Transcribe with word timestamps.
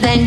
better 0.00 0.16
than 0.16 0.25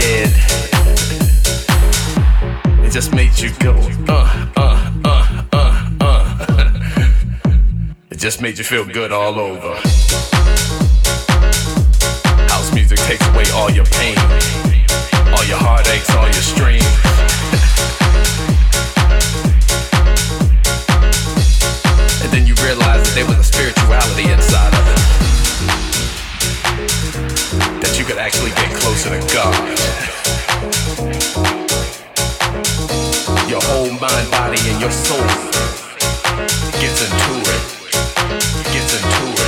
head. 0.00 0.30
It 2.84 2.90
just 2.90 3.12
made 3.12 3.38
you 3.38 3.50
go, 3.58 3.74
uh, 4.08 4.50
uh, 4.56 4.92
uh, 5.04 5.42
uh, 5.52 5.90
uh. 6.00 6.74
It 8.10 8.18
just 8.18 8.40
made 8.40 8.58
you 8.58 8.64
feel 8.64 8.84
good 8.84 9.12
all 9.12 9.38
over. 9.38 9.74
House 12.48 12.72
music 12.74 12.98
takes 13.00 13.26
away 13.28 13.44
all 13.54 13.70
your 13.70 13.86
pain, 13.86 14.18
all 15.34 15.44
your 15.44 15.58
heartaches, 15.58 16.10
all 16.16 16.24
your 16.24 16.32
strain. 16.34 16.82
realized 22.68 23.06
that 23.06 23.14
there 23.14 23.26
was 23.26 23.38
a 23.38 23.44
spirituality 23.44 24.30
inside 24.30 24.74
of 24.74 25.22
it. 25.22 25.27
That 27.80 27.96
you 27.98 28.04
could 28.04 28.18
actually 28.18 28.50
get 28.50 28.72
closer 28.80 29.10
to 29.10 29.20
God. 29.34 29.54
Your 33.48 33.60
whole 33.62 33.90
mind, 33.90 34.30
body, 34.30 34.58
and 34.70 34.80
your 34.80 34.90
soul 34.90 35.26
gets 36.80 37.00
into 37.04 37.34
it. 37.54 37.62
Gets 38.72 38.92
into 38.96 39.42
it. 39.42 39.47